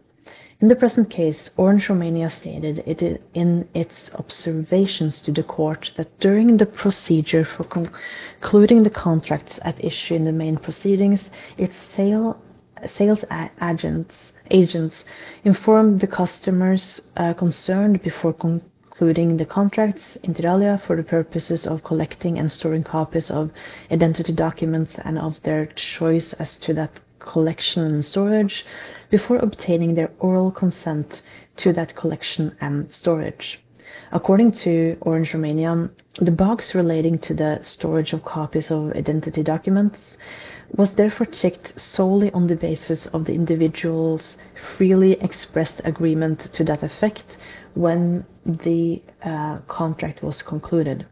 [0.61, 6.19] In the present case, Orange Romania stated it in its observations to the court that
[6.19, 12.37] during the procedure for concluding the contracts at issue in the main proceedings, its sale,
[12.97, 13.25] sales
[13.63, 15.05] agents, agents
[15.45, 18.61] informed the customers uh, concerned before con
[19.01, 23.49] including the contracts, inter alia, for the purposes of collecting and storing copies of
[23.93, 26.91] identity documents and of their choice as to that
[27.21, 28.67] collection and storage,
[29.09, 31.23] before obtaining their oral consent
[31.57, 33.61] to that collection and storage.
[34.11, 35.89] According to Orange Romania,
[36.21, 40.17] the box relating to the storage of copies of identity documents
[40.77, 44.37] was therefore checked solely on the basis of the individual's
[44.77, 47.37] freely expressed agreement to that effect
[47.75, 51.07] when the uh, contract was concluded.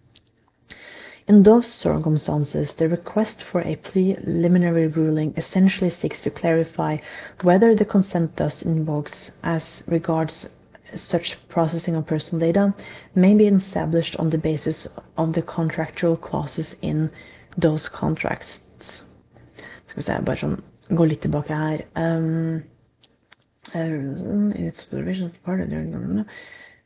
[1.28, 6.98] In those circumstances, the request for a preliminary ruling essentially seeks to clarify
[7.42, 10.46] whether the consent thus invokes as regards
[10.94, 12.74] such processing of personal data
[13.16, 14.86] may be established on the basis
[15.16, 17.10] of the contractual clauses in
[17.56, 18.60] those contracts.
[19.88, 20.56] Skal vi se, bare sånn
[20.94, 21.82] gå litt tilbake her.
[21.96, 22.62] Um,
[23.74, 26.26] it's supervision of the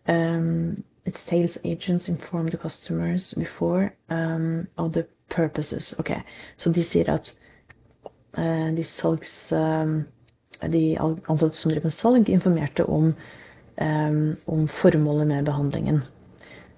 [0.06, 5.94] um, its sales agents inform the customers before um, of the purposes.
[5.98, 6.10] Ok,
[6.56, 7.34] Så de sier at
[8.38, 10.06] uh, de salgs um,
[10.72, 13.14] De ansatte som driver med salg, informerte om,
[13.80, 16.02] um, om formålet med behandlingen.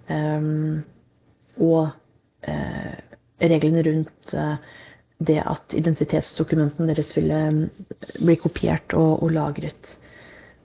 [0.09, 0.84] Um,
[1.57, 1.88] og
[2.48, 2.94] uh,
[3.42, 4.55] reglene rundt uh,
[5.27, 7.62] det at identitetsdokumentene deres ville um,
[8.18, 9.93] bli kopiert og, og lagret.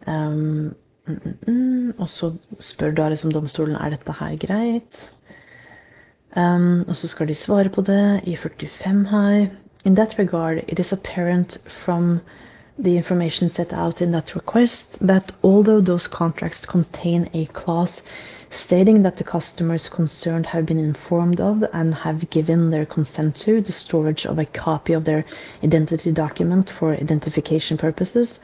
[0.07, 0.73] Um,
[1.07, 1.93] mm, mm, mm.
[1.97, 4.99] Og så spør da liksom domstolen er dette her greit.
[6.37, 9.47] Um, og så skal de svare på det i 45 her.
[9.85, 12.19] In that regard, it is apparent from
[12.77, 18.01] the information set out in that request that although those contracts contain a clause
[18.51, 23.61] stating that the customers concerned have been informed of and have given their consent to
[23.61, 25.25] the storage of a copy of their
[25.63, 28.39] identity document for identification purposes,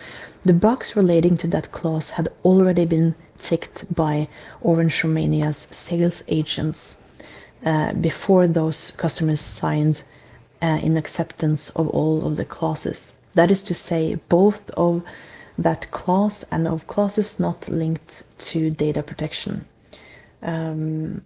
[0.45, 4.27] the box relating to that clause had already been ticked by
[4.61, 6.95] Orange Romania's sales agents
[7.65, 10.01] uh, before those customers signed
[10.61, 13.13] uh, in acceptance of all of the clauses.
[13.35, 15.03] That is to say, both of
[15.57, 19.65] that clause and of clauses not linked to data protection.
[20.43, 21.23] Um,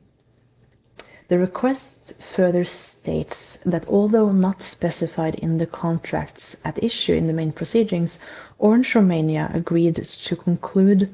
[1.29, 7.33] the request further states that although not specified in the contracts at issue in the
[7.33, 8.17] main proceedings,
[8.59, 9.95] Orange Romania agreed
[10.25, 11.09] to conclude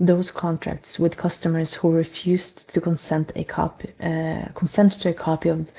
[0.00, 5.48] those contracts with customers who refused to consent a copy uh, consent to a copy
[5.48, 5.70] of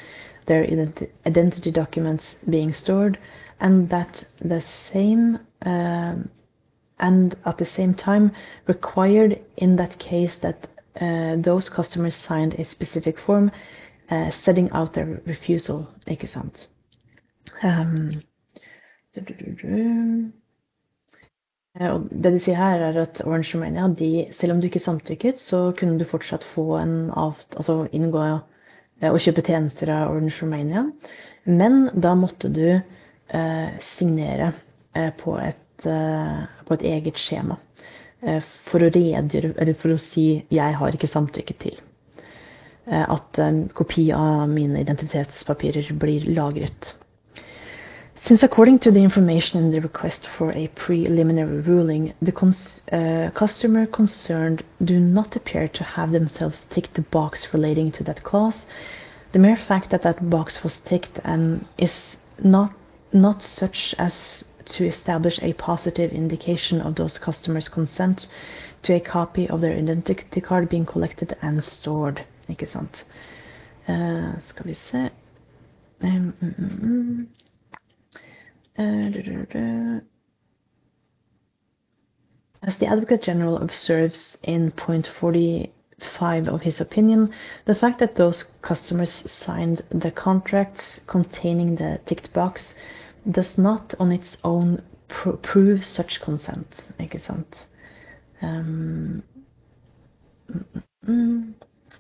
[0.46, 3.18] their identi identity documents being stored,
[3.60, 6.30] and that the same um,
[7.00, 8.32] and at the same time
[8.68, 13.50] required in that case that uh, those customers signed a specific form
[14.12, 16.70] uh, setting out their refusal, ikke sant.
[17.64, 18.24] Um,
[21.80, 25.40] og det de sier her, er at Orange Romania, de, selv om du ikke samtykket,
[25.42, 28.24] så kunne du fortsatt få en avt, altså inngå
[29.04, 30.86] og kjøpe tjenester av Orange Romania.
[31.46, 34.54] Men da måtte du eh, signere
[34.96, 37.58] eh, på, et, eh, på, et, eget skjema.
[38.26, 41.80] Eh, for å redegjøre, eller for å si 'jeg har ikke samtykket til'
[42.88, 43.40] eh, at
[43.74, 46.96] kopi av mine identitetspapirer blir lagret.
[48.24, 53.30] Since according to the information in the request for a preliminary ruling, the cons uh,
[53.32, 58.62] customer concerned do not appear to have themselves ticked the box relating to that clause,
[59.34, 62.72] the mere fact that that box was ticked and is not
[63.12, 68.28] not such as to establish a positive indication of those customers' consent
[68.84, 72.26] to a copy of their identity card being collected and stored.
[72.50, 73.06] Ikke sant?
[73.88, 75.10] Uh, skal vi se
[76.04, 77.28] um.
[78.78, 80.00] Uh,
[82.66, 87.34] As the Advocate General observes in point 45 of his opinion,
[87.66, 92.74] the fact that those customers signed the contracts containing the ticked box
[93.30, 96.68] does not on its own pr prove such consent.
[97.00, 97.56] Ikke sant?
[98.42, 99.24] Um,
[101.08, 101.54] mm,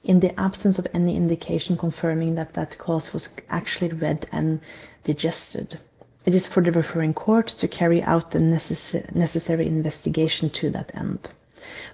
[0.04, 4.60] in the absence of any indication confirming that that clause was actually read and
[5.06, 5.80] digested.
[6.26, 11.32] It is for the referring court to carry out the necessary investigation to that end.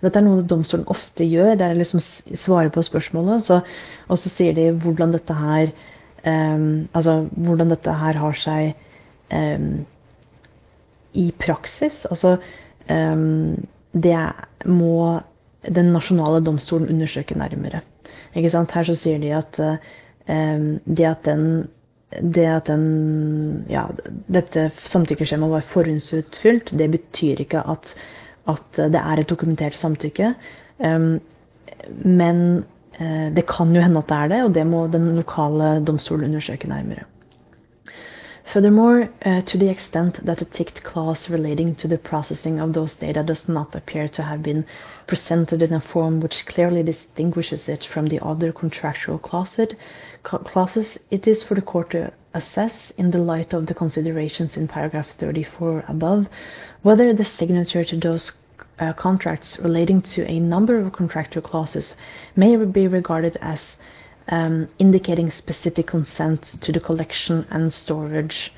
[0.01, 1.55] Dette er noe domstolen ofte gjør.
[1.59, 2.01] Det er liksom
[2.41, 3.61] svare på spørsmålet, så,
[4.07, 5.73] og så sier de hvordan dette her
[6.25, 8.73] um, Altså hvordan dette her har seg
[11.13, 12.05] i praksis.
[12.09, 12.37] Altså
[12.89, 14.17] um, Det
[14.65, 15.19] må
[15.65, 17.81] den nasjonale domstolen undersøke nærmere.
[18.35, 18.71] Ikke sant?
[18.71, 19.59] Her så sier de at
[20.85, 21.67] det at den
[22.09, 22.85] det at den,
[23.69, 23.83] ja,
[24.31, 27.91] dette samtykkeskjemaet var forhåndsutfylt, det betyr ikke at,
[28.49, 30.33] at, det er et dokumentert samtykke.
[32.01, 32.41] Men
[32.97, 36.31] uh, det kan jo hende at det er det, og det må den lokale domstolen
[36.31, 37.05] undersøke nærmere.
[38.51, 42.95] Furthermore, uh, to the extent that a ticked clause relating to the processing of those
[42.95, 44.65] data does not appear to have been
[45.05, 49.77] presented in a form which clearly distinguishes it from the other contractual clauses,
[51.11, 55.09] it is for the court to assess, in the light of the considerations in paragraph
[55.19, 56.27] 34 above,
[56.81, 58.31] whether the signature to those
[58.79, 61.93] uh, contracts relating to a number of contractual clauses
[62.35, 63.77] may be regarded as
[64.29, 68.51] um, indicating specific consent to the collection and storage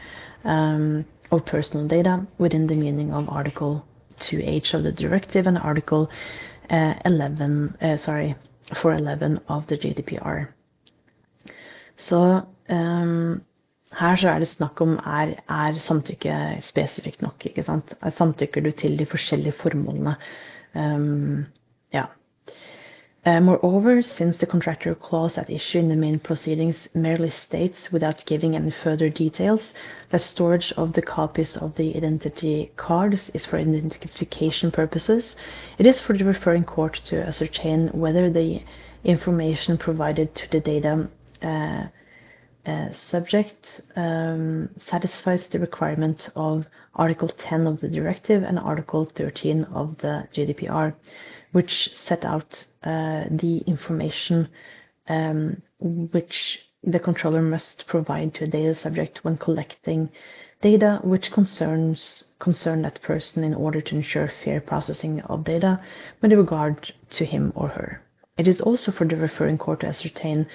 [0.44, 3.86] um, of personal data within the meaning of Article
[4.20, 6.10] 2H of the directive and Article
[6.70, 8.36] uh, 11, uh, sorry,
[8.82, 10.48] 411 of the GDPR.
[11.98, 13.42] Så um,
[14.00, 17.46] her så er det snakk om er, er samtykke spesifikt nok.
[17.46, 17.94] ikke sant?
[18.10, 20.16] Samtykker du til de forskjellige formålene?
[20.76, 21.46] Um,
[21.94, 22.06] ja.
[23.24, 28.26] Uh, moreover, since the contractor clause at issue in the main proceedings merely states, without
[28.26, 29.74] giving any further details,
[30.10, 35.36] that storage of the copies of the identity cards is for identification purposes,
[35.78, 38.60] it is for the referring court to ascertain whether the
[39.04, 41.08] information provided to the data
[41.44, 41.84] uh,
[42.66, 46.66] uh, subject um, satisfies the requirement of
[46.96, 50.94] Article 10 of the directive and Article 13 of the GDPR,
[51.52, 54.50] which set out uh, the information
[55.08, 60.10] um, which the controller must provide to a data subject when collecting
[60.62, 65.80] data which concerns concern that person in order to ensure fair processing of data
[66.22, 68.02] with regard to him or her.
[68.38, 70.48] It is also for the referring court to ascertain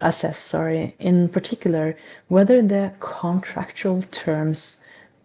[0.00, 1.96] assess, sorry, in particular
[2.28, 4.76] whether the contractual terms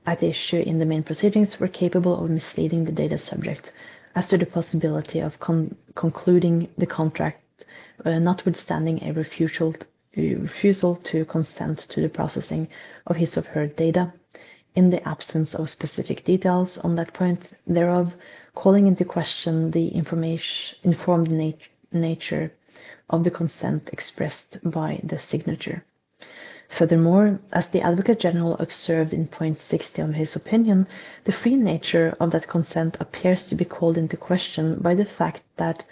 [0.06, 3.72] at issue in the main proceedings were capable of misleading the data subject
[4.16, 7.42] as to the possibility of con concluding the contract
[8.06, 9.76] uh, notwithstanding a refusal,
[10.16, 12.68] refusal to consent to the processing
[13.08, 14.12] of his or her data
[14.76, 18.14] in the absence of specific details on that point thereof,
[18.56, 19.94] calling into question the
[20.84, 21.58] informed nat
[21.92, 22.52] nature
[23.10, 25.84] of the consent expressed by the signature.
[26.78, 30.88] Furthermore, as the Advocate General observed in point 60 of his opinion,
[31.26, 35.42] the free nature of that consent appears to be called into question by the fact
[35.58, 35.84] that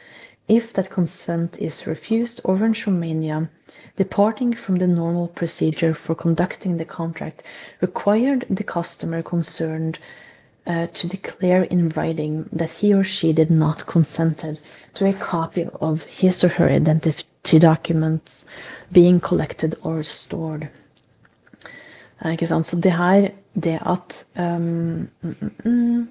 [0.48, 3.50] if that consent is refused, Orange Romania,
[3.98, 7.44] departing from the normal procedure for conducting the contract,
[7.82, 10.00] required the customer concerned
[10.66, 14.62] uh, to declare in writing that he or she did not consented
[14.94, 16.70] to a copy of his or her
[17.46, 18.46] identity documents
[18.92, 20.70] being collected or stored.
[22.24, 22.68] Uh, ikke sant?
[22.68, 26.10] Så det her, det at um, mm, mm,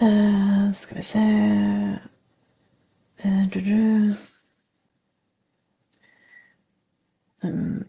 [0.00, 1.18] uh, Skal vi se
[3.24, 4.14] uh, du, du.
[7.44, 7.84] Um,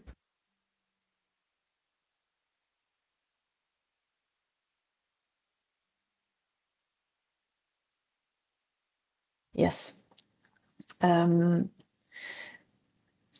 [9.56, 9.94] Yes.
[11.04, 11.70] Um,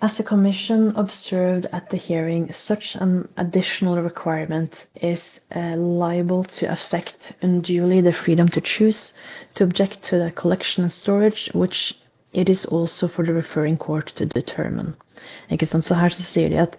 [0.01, 5.23] as the Commission observed at the hearing, such an additional requirement is
[5.57, 9.15] uh, liable to affect unduly the freedom to choose,
[9.55, 11.95] to object to the collection and storage, which
[12.33, 14.95] it is also for the referring court to determine.
[15.51, 15.85] Ikke sant?
[15.85, 16.77] Så her så sier de at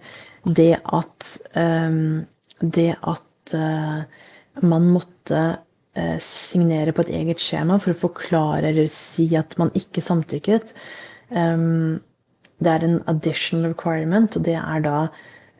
[0.56, 2.26] det at, um,
[2.60, 4.04] det at uh,
[4.62, 5.56] man måtte
[6.50, 10.74] signere på et eget skjema for å forklare eller si at man ikke samtykket.
[11.30, 12.00] Um,
[12.58, 14.98] det er en additional requirement, og det er da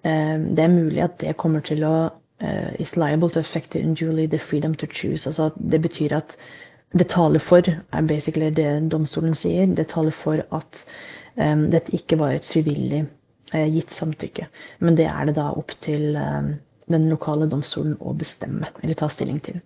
[0.05, 2.11] um, Det er mulig at det kommer til å
[2.43, 5.27] uh, is liable to affect unduly the freedom to choose.
[5.27, 6.37] Altså det betyr at
[6.95, 7.63] det taler for,
[7.93, 10.85] er basically det domstolen sier, det taler for at
[11.37, 13.07] um, dette ikke var et frivillig
[13.55, 14.47] uh, gitt samtykke.
[14.81, 16.17] Men det er det da opp til
[16.87, 19.59] den lokale domstolen å bestemme, eller ta stilling til.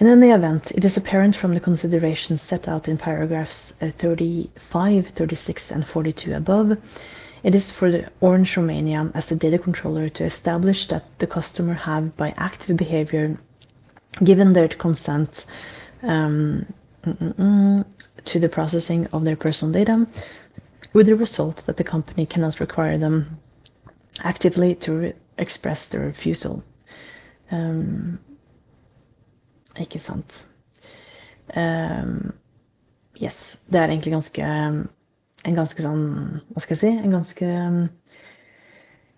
[0.00, 5.08] In any event, it is apparent from the considerations set out in paragraphs uh, 35,
[5.14, 6.78] 36, and 42 above,
[7.42, 11.74] it is for the Orange Romania as the data controller to establish that the customer
[11.74, 13.38] have, by active behavior,
[14.24, 15.44] given their consent
[16.02, 16.64] um,
[18.24, 20.06] to the processing of their personal data,
[20.94, 23.38] with the result that the company cannot require them
[24.20, 26.64] actively to express their refusal.
[27.50, 28.18] Um,
[29.80, 30.34] Ikke sant.
[31.56, 32.32] Um,
[33.20, 33.38] yes.
[33.66, 34.44] Det er egentlig ganske
[35.40, 36.04] En ganske sånn
[36.52, 36.90] Hva skal jeg si?
[36.92, 37.80] En ganske um,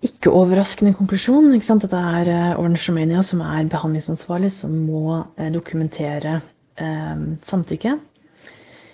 [0.02, 1.52] ikke overraskende konklusjon.
[1.54, 1.84] Ikke sant?
[1.84, 6.40] Dette er uh, Orange Romania som er behandlingsansvarlig, som må uh, dokumentere
[6.80, 7.98] um, samtykke.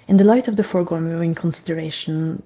[0.09, 2.43] In the light of the foregoing consideration,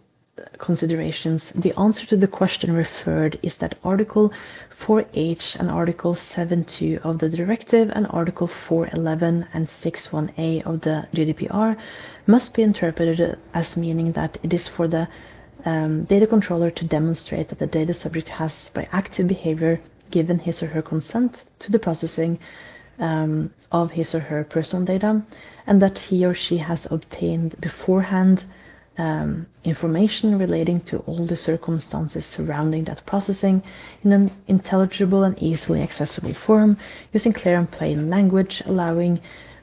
[0.58, 4.32] considerations, the answer to the question referred is that Article
[4.80, 11.76] 4H and Article 7.2 of the Directive and Article 4.11 and 6.1a of the GDPR
[12.26, 15.06] must be interpreted as meaning that it is for the
[15.66, 19.80] um, data controller to demonstrate that the data subject has, by active behavior,
[20.10, 22.38] given his or her consent to the processing
[22.98, 25.22] um, of his or her personal data,
[25.66, 28.44] and that he or she has obtained beforehand
[28.98, 33.62] um, information relating to all the circumstances surrounding that processing
[34.02, 36.76] in an intelligible and easily accessible form
[37.12, 39.20] using clear and plain language, allowing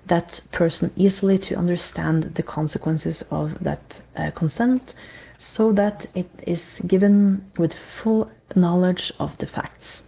[0.07, 3.81] that person easily to understand the consequences of that
[4.15, 4.95] uh, consent
[5.37, 10.01] so that it is given with full knowledge of the facts.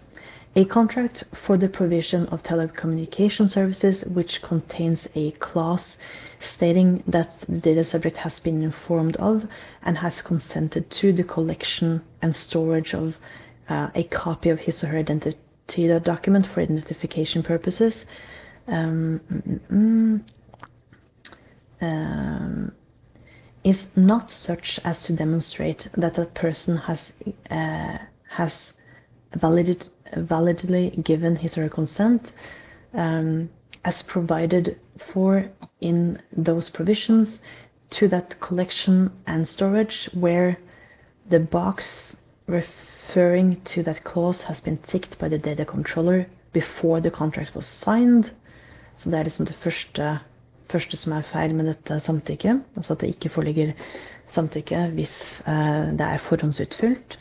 [0.54, 5.96] A contract for the provision of telecommunication services which contains a clause
[6.42, 9.44] stating that the data subject has been informed of
[9.84, 13.16] and has consented to the collection and storage of
[13.70, 15.38] uh, a copy of his or her identity
[16.04, 18.06] document for identification purposes.
[18.68, 20.22] Um, mm, mm, mm,
[21.82, 22.72] um,
[23.64, 27.02] is not such as to demonstrate that a person has
[27.50, 27.98] uh,
[28.30, 28.54] has
[29.36, 29.88] valid,
[30.18, 32.32] validly given his or her consent
[32.94, 33.50] um,
[33.84, 34.80] as provided
[35.14, 35.50] for
[35.80, 37.40] in those provisions
[37.90, 40.58] to that collection and storage where
[41.30, 42.16] the box
[42.48, 47.66] referring to that clause has been ticked by the data controller before the contract was
[47.66, 48.32] signed.
[48.98, 50.20] Så det er liksom det første,
[50.70, 52.62] første som er feil med dette samtykket.
[52.76, 53.72] Altså at det ikke foreligger
[54.28, 57.18] samtykke hvis uh, det er forhåndsutfylt.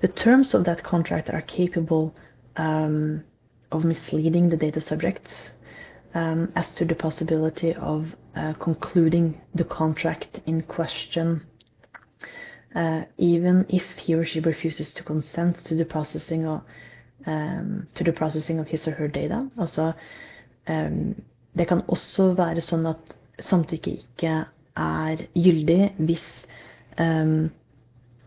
[0.00, 2.10] The terms of that contract are capable
[2.56, 3.24] um,
[3.72, 5.28] of misleading the data subject
[6.14, 11.42] um, as to the possibility of uh, concluding the contract in question,
[12.74, 16.62] uh, even if he or she refuses to consent to the processing of
[17.26, 19.46] um, to the processing of his or her data.
[19.58, 19.92] Altså,
[20.68, 21.14] um,
[21.58, 24.34] det kan også være sånn at samtykke ikke
[24.78, 26.26] er gyldig hvis
[27.00, 27.50] um,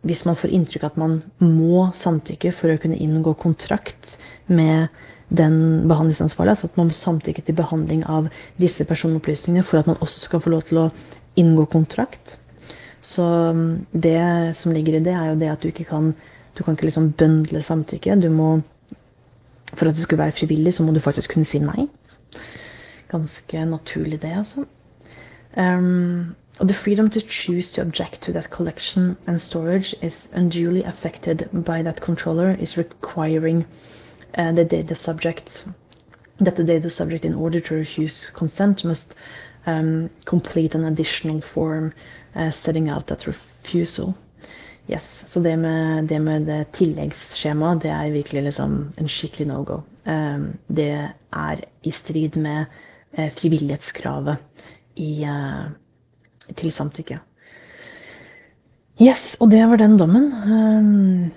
[0.04, 4.18] hvis man får inntrykk av at man må samtykke for å kunne inngå kontrakt
[4.52, 4.92] med
[5.34, 8.28] den behandlingsansvarlige, altså at man må samtykke til behandling av
[8.62, 10.90] disse personopplysningene for at man også skal få lov til å
[11.40, 12.38] inngå kontrakt.
[13.04, 14.20] Så um, det
[14.60, 16.14] som ligger i det, er jo det at du ikke kan
[16.54, 18.16] du kan ikke liksom bøndle samtykke.
[18.22, 18.50] Du må,
[19.74, 21.88] for at det skulle være frivillig, så må du faktisk kunne si nei.
[23.10, 24.68] Ganske naturlig, det, altså.
[25.58, 31.50] Um, the freedom to choose to object to that collection and storage is unduly affected
[31.52, 33.66] by that controller is requiring
[34.38, 35.66] uh, the data subject
[36.40, 39.14] that the data subject in order to refuse consent must
[39.66, 41.94] um, complete an additional form
[42.36, 44.16] uh, setting out that refusal.
[44.88, 49.64] Yes, Så det med det, med det tilleggsskjemaet, det er virkelig liksom en skikkelig no
[49.64, 49.78] go.
[50.06, 52.66] Um, det er i strid med
[53.18, 54.38] uh, frivillighetskravet
[54.96, 55.72] i uh,
[56.52, 57.20] til samtykke.
[59.02, 60.28] Yes, og det var den dommen.
[60.46, 61.32] Ehm,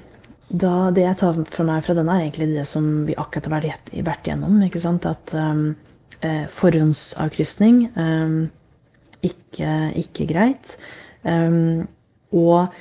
[0.49, 3.55] da, det jeg tar for meg fra den, er egentlig det som vi akkurat har
[3.57, 4.61] vært, vært igjennom.
[4.67, 5.07] ikke sant?
[5.09, 5.71] At um,
[6.61, 8.37] forhåndsavkrysning um,
[9.27, 9.73] ikke,
[10.05, 10.77] ikke greit.
[11.25, 11.89] Um,
[12.37, 12.77] og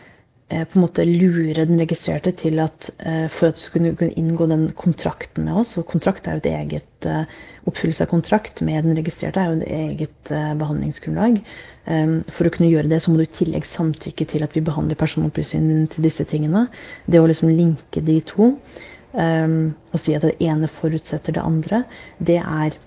[0.45, 4.45] på en måte lure den registrerte til at eh, for at du skulle kunne inngå
[4.51, 7.31] den kontrakten med oss Og kontrakt er jo et eget eh,
[7.65, 10.29] oppfyllelse av kontrakt med den registrerte er jo et eget
[10.59, 11.39] behandlingsgrunnlag.
[12.35, 14.97] For å kunne gjøre det, så må du i tillegg samtykke til at vi behandler
[14.99, 16.67] personopplysningene til disse tingene.
[17.09, 18.51] Det å liksom linke de to
[19.15, 21.83] og si at det ene forutsetter det andre,
[22.21, 22.77] det er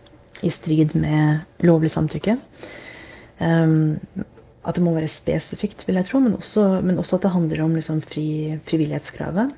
[0.47, 2.37] i strid med lovlig samtykke
[4.69, 7.65] at det må være spesifikt, vil jeg tro, men også, men også at det handler
[7.65, 9.55] om liksom fri, frivillighetskravet.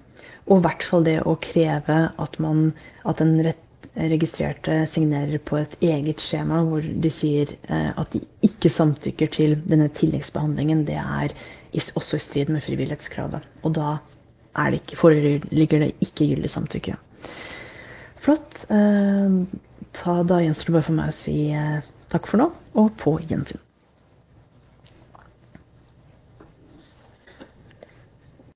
[0.50, 2.70] Og i hvert fall det å kreve at, man,
[3.08, 3.52] at den
[3.98, 9.56] registrerte signerer på et eget skjema hvor de sier eh, at de ikke samtykker til
[9.66, 10.84] denne tilleggsbehandlingen.
[10.88, 11.34] Det er
[11.98, 13.46] også i strid med frivillighetskravet.
[13.66, 13.98] Og da
[14.70, 16.96] det ikke, foreligger det ikke gyldig samtykke.
[18.24, 18.62] Flott.
[18.70, 19.58] Eh,
[19.96, 21.80] ta, da gjenstår det bare for meg å si eh,
[22.12, 23.62] takk for nå, og på gjensyn.